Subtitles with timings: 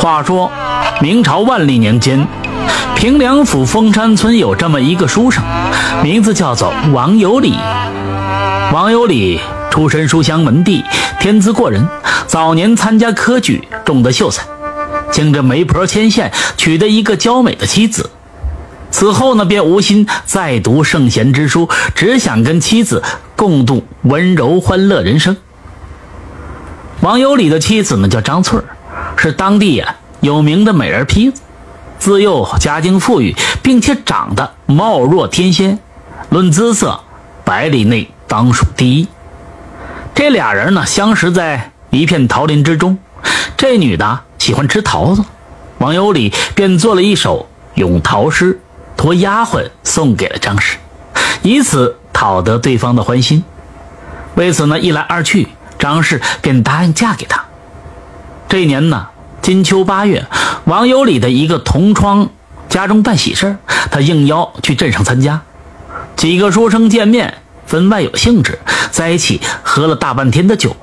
[0.00, 0.50] 话说，
[1.02, 2.26] 明朝万历年间，
[2.96, 5.44] 平凉府丰山村有这么一个书生，
[6.02, 7.54] 名字叫做王有礼。
[8.72, 9.38] 王有礼
[9.70, 10.82] 出身书香门第，
[11.20, 11.86] 天资过人。
[12.26, 14.42] 早年参加科举，中得秀才，
[15.10, 18.08] 经着媒婆牵线，娶得一个娇美的妻子。
[18.90, 23.02] 此后呢，便无心再读圣贤之书，只想跟妻子
[23.36, 25.36] 共度温柔欢乐人生。
[27.02, 28.64] 王有礼的妻子呢，叫张翠儿，
[29.22, 31.42] 是当地呀有名的美人坯子，
[31.98, 35.78] 自幼家境富裕，并且长得貌若天仙，
[36.30, 36.98] 论姿色，
[37.44, 39.06] 百里内当属第一。
[40.14, 41.72] 这俩人呢，相识在。
[41.90, 42.96] 一片桃林之中，
[43.56, 45.24] 这女的喜欢吃桃子，
[45.78, 48.60] 王有礼便做了一首咏桃诗，
[48.96, 50.78] 托丫鬟送给了张氏，
[51.42, 53.44] 以此讨得对方的欢心。
[54.36, 55.48] 为此呢，一来二去，
[55.78, 57.44] 张氏便答应嫁给他。
[58.50, 59.06] 这一年呢，
[59.40, 60.26] 金秋八月，
[60.64, 62.30] 王有礼的一个同窗
[62.68, 63.56] 家中办喜事
[63.92, 65.42] 他应邀去镇上参加。
[66.16, 67.34] 几个书生见面，
[67.64, 68.58] 分外有兴致，
[68.90, 70.74] 在一起喝了大半天的酒。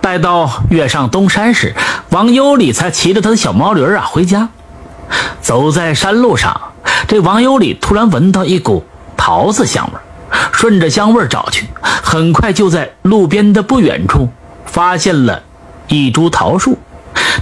[0.00, 1.74] 待到月上东山时，
[2.10, 4.48] 王有礼才骑着他的小毛驴啊回家。
[5.40, 6.60] 走在山路上，
[7.08, 9.98] 这王有礼突然闻到一股桃子香味
[10.52, 14.28] 顺着香味找去，很快就在路边的不远处
[14.64, 15.42] 发现了
[15.88, 16.78] 一株桃树。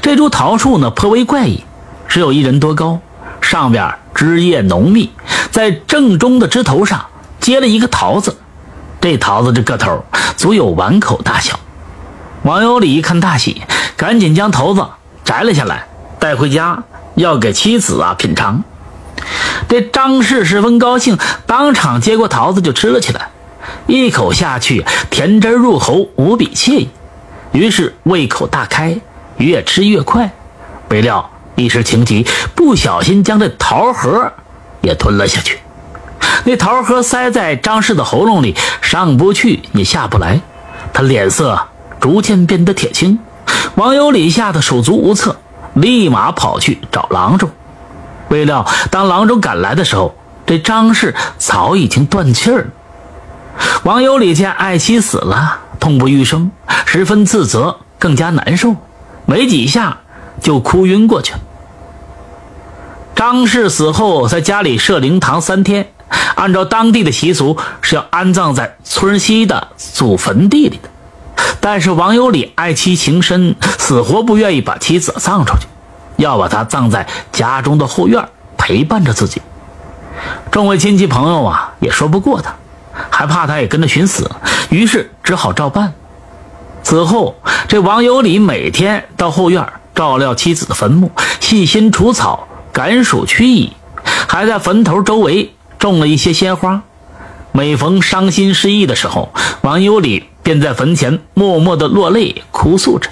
[0.01, 1.65] 这株桃树呢颇为怪异，
[2.09, 3.01] 只有一人多高，
[3.41, 5.11] 上边枝叶浓密，
[5.51, 7.07] 在正中的枝头上
[7.41, 8.37] 结了一个桃子。
[9.01, 10.05] 这桃子这个头
[10.37, 11.59] 足有碗口大小。
[12.43, 13.63] 王有礼一看大喜，
[13.97, 14.87] 赶紧将桃子
[15.25, 15.87] 摘了下来，
[16.19, 18.63] 带回家要给妻子啊品尝。
[19.69, 23.31] 这张氏十分高兴，当场接过桃子就吃了起来，
[23.87, 26.89] 一口下去，甜汁入喉，无比惬意。
[27.57, 28.95] 于是胃口大开，
[29.39, 30.31] 越吃越快。
[30.91, 34.31] 未料一时情急，不小心将这桃核
[34.83, 35.59] 也吞了下去。
[36.45, 40.41] 那桃核塞在张氏的喉咙里，上不去也下不来，
[40.93, 41.59] 他脸色。
[41.99, 43.19] 逐渐变得铁青，
[43.75, 45.35] 王有礼吓得手足无措，
[45.73, 47.51] 立马跑去找郎中。
[48.29, 50.15] 未料当郎中赶来的时候，
[50.45, 52.69] 这张氏早已经断气儿。
[53.83, 56.51] 王有礼见爱妻死了，痛不欲生，
[56.87, 58.77] 十分自责，更加难受，
[59.25, 59.99] 没几下
[60.41, 61.41] 就哭晕过去了。
[63.15, 65.93] 张氏死后，在家里设灵堂三天，
[66.35, 70.89] 按照当地的习俗，是要安葬在村西的祖坟地里的。
[71.61, 75.67] 但是王有礼爱妻情深，死活不愿意把妻子葬出去，
[76.17, 79.41] 要把她葬在家中的后院陪伴着自己。
[80.51, 82.55] 众位亲戚朋友啊，也说不过他，
[83.11, 84.31] 还怕他也跟着寻死，
[84.71, 85.95] 于是只好照办。
[86.83, 87.37] 此后，
[87.69, 93.73] 这王有礼每天到后院照料妻子的坟墓，细心除草、赶鼠驱蚁，
[94.29, 96.83] 还在坟头周围种了一些鲜花。
[97.53, 100.25] 每逢伤心失意的时候，王有礼。
[100.47, 103.11] 便在坟前默默地落泪哭诉着，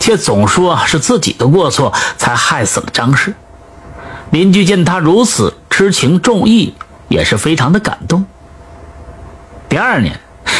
[0.00, 3.32] 却总说是自己的过错才害死了张氏。
[4.32, 6.74] 邻居见他如此痴情重义，
[7.06, 8.26] 也是非常的感动。
[9.70, 10.18] 第二年，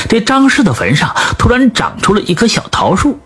[0.08, 3.18] 这张氏的坟上突然长出了一棵小桃树。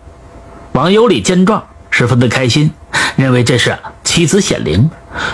[0.72, 2.72] 王有礼见状，十分的开心，
[3.16, 4.90] 认为这是妻子显灵，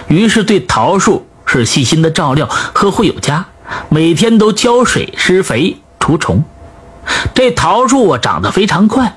[0.08, 3.46] 于是对桃树是细心的照料，呵护有加，
[3.88, 6.42] 每天都浇水施肥除虫。
[7.32, 9.16] 这桃树啊，长得非常快，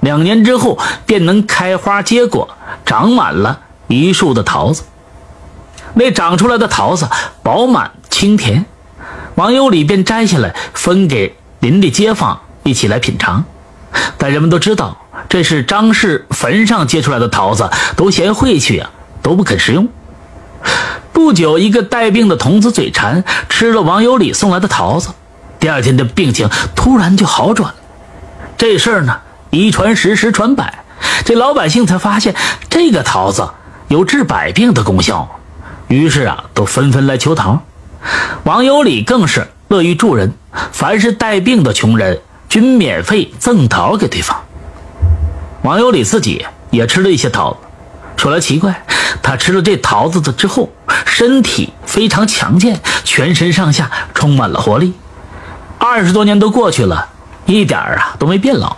[0.00, 4.84] 两年之后便能开花结果，长满了一树的桃子。
[5.92, 7.06] 那长出来的桃子
[7.42, 8.64] 饱满清甜，
[9.40, 13.42] 王有礼便摘下来分给邻里街坊一起来品尝。
[14.18, 14.98] 但人们都知道
[15.30, 18.90] 这是张氏坟上结出来的桃子，都嫌晦气啊，
[19.22, 19.88] 都不肯食用。
[21.14, 25.08] 不久，一个带病的童子嘴馋，吃了王有礼送来的桃子。
[25.58, 27.74] 第二天的病情突然就好转了，
[28.58, 30.84] 这事儿呢一传十，十传百，
[31.24, 32.34] 这老百姓才发现
[32.68, 33.48] 这个桃子
[33.88, 35.40] 有治百病的功效，
[35.88, 37.62] 于是啊都纷纷来求桃。
[38.44, 40.32] 王有礼更是乐于助人，
[40.72, 44.36] 凡是带病的穷人均免费赠桃给对方。
[45.62, 47.58] 王有礼自己也吃了一些桃子，
[48.16, 48.82] 说来奇怪，
[49.22, 50.70] 他吃了这桃子的之后，
[51.04, 54.94] 身体非常强健，全身上下充满了活力。
[55.78, 57.08] 二十多年都过去了，
[57.46, 58.76] 一点啊都没变老。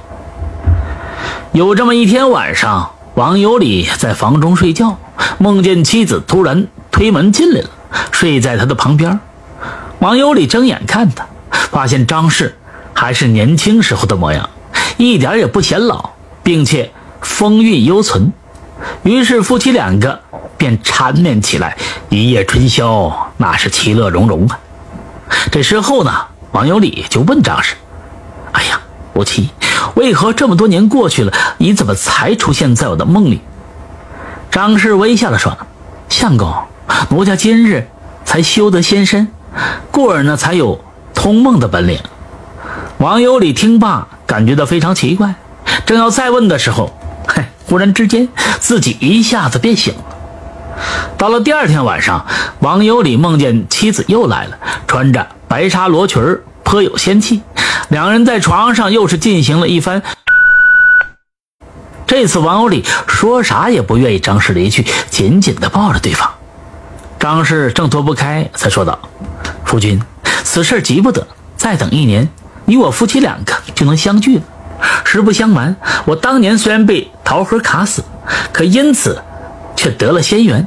[1.52, 4.98] 有这么一天晚上，王有礼在房中睡觉，
[5.38, 7.70] 梦见妻子突然推门进来了，
[8.10, 9.18] 睡在他的旁边。
[9.98, 12.56] 王有礼睁眼看他，发现张氏
[12.92, 14.48] 还是年轻时候的模样，
[14.96, 16.10] 一点也不显老，
[16.42, 16.90] 并且
[17.20, 18.32] 风韵犹存。
[19.04, 20.20] 于是夫妻两个
[20.56, 21.76] 便缠绵起来，
[22.08, 24.58] 一夜春宵，那是其乐融融啊。
[25.50, 26.12] 这时候呢，
[26.50, 27.76] 王有礼就问张氏
[28.52, 28.80] ：“哎呀，
[29.14, 29.50] 夫妻，
[29.94, 33.40] 为何这么多年过去了，你怎么才出现在我的梦里？”
[34.50, 35.56] 张氏微笑地说
[36.10, 36.52] ：“相公，
[37.10, 37.88] 奴家今日
[38.24, 39.28] 才修得仙身，
[39.90, 40.82] 故而呢才有
[41.14, 41.98] 通梦的本领。”
[42.98, 45.34] 王有礼听罢，感觉到非常奇怪，
[45.84, 46.96] 正要再问的时候，
[47.26, 48.28] 嘿，忽然之间
[48.60, 50.04] 自己一下子便醒了。
[51.18, 52.24] 到了第二天晚上，
[52.60, 57.42] 王有礼梦见妻子又来了，穿着白纱罗裙颇有仙气。
[57.88, 60.02] 两人在床上又是进行了一番。
[62.06, 66.30] 这次王有礼说啥也不愿意张氏离去，紧紧地抱着对方。
[67.22, 68.98] 张氏挣脱不开，才说道
[69.64, 70.02] ：“夫君，
[70.42, 71.24] 此事急不得，
[71.56, 72.28] 再等一年，
[72.64, 74.42] 你我夫妻两个就能相聚了。
[75.04, 78.02] 实不相瞒，我当年虽然被桃核卡死，
[78.52, 79.22] 可因此
[79.76, 80.66] 却得了仙缘。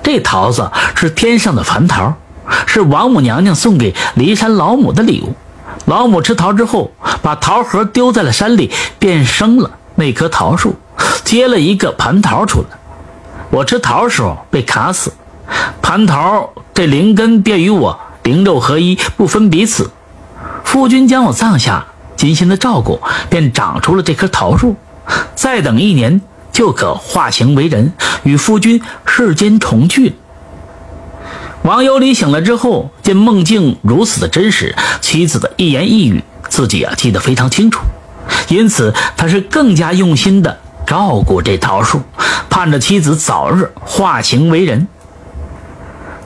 [0.00, 2.14] 这桃子是天上的蟠桃，
[2.64, 5.34] 是王母娘娘送给骊山老母的礼物。
[5.86, 8.70] 老母吃桃之后，把桃核丢在了山里，
[9.00, 10.76] 便生了。”那棵桃树
[11.24, 12.78] 结了一个蟠桃出来，
[13.50, 15.12] 我吃桃时候被卡死，
[15.82, 19.90] 蟠桃这灵根便与我灵肉合一，不分彼此。
[20.64, 21.86] 夫君将我葬下，
[22.16, 23.00] 精心的照顾，
[23.30, 24.76] 便长出了这棵桃树。
[25.34, 26.20] 再等一年，
[26.52, 27.92] 就可化形为人，
[28.22, 30.14] 与夫君世间重聚。
[31.62, 37.80] 王有礼醒了之后，见梦境如此的真实，妻子的一言一语，自己啊记得非常清楚。
[38.48, 42.02] 因此，他是更加用心的照顾这桃树，
[42.50, 44.86] 盼着妻子早日化形为人。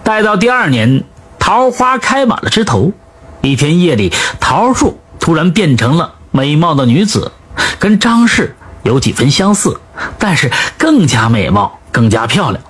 [0.04, 1.04] 待到第二年，
[1.38, 2.92] 桃花开满了枝头，
[3.40, 7.30] 一天夜里，桃树突然变成了美貌的女子，
[7.78, 9.80] 跟张氏有几分相似，
[10.18, 12.62] 但是更加美貌，更加漂亮。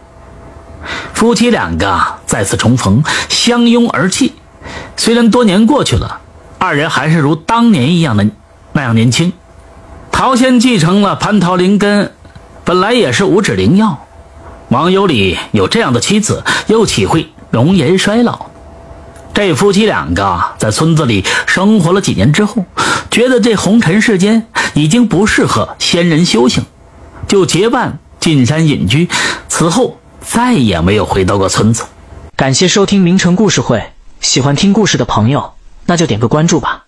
[1.15, 4.35] 夫妻两个再次重逢，相拥而泣。
[4.97, 6.21] 虽然多年过去了，
[6.59, 8.27] 二人还是如当年一样的
[8.73, 9.33] 那样年轻。
[10.11, 12.13] 桃仙继承了蟠桃灵根，
[12.65, 14.07] 本来也是五指灵药。
[14.73, 18.47] 王有礼有这样的妻子，又岂会容颜衰老？
[19.35, 22.65] 这夫妻两个在村子里生活了几年之后，
[23.11, 26.65] 觉得这红尘世间已经不适合仙人修行，
[27.29, 29.11] 就结伴进山隐居。
[29.47, 31.85] 此后再也没有回到过村子。
[32.35, 33.93] 感谢收听名城故事会，
[34.23, 35.53] 喜欢听故事的朋友，
[35.85, 36.82] 那就点个关注吧。